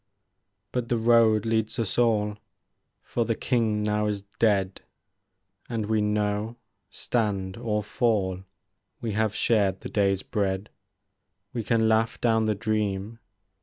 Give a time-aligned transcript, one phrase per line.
[0.71, 2.39] But the road leads us all.
[3.03, 4.81] For the King now is dead;
[5.69, 6.57] And we know,
[6.89, 8.43] stand or fall.
[8.99, 10.71] We have shared the day's bread*
[11.53, 13.19] We can laugh down the dream.